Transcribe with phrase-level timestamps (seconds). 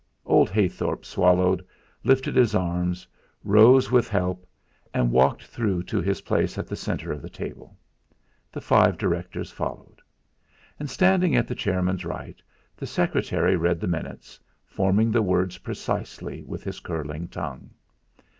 [0.25, 1.63] Old Heythorp swallowed,
[2.03, 3.05] lifted his arms,
[3.43, 4.47] rose with help,
[4.95, 7.77] and walked through to his place at the centre of the table.
[8.51, 10.01] The five directors followed.
[10.79, 12.41] And, standing at the chairman's right,
[12.75, 17.69] the secretary read the minutes, forming the words precisely with his curling tongue.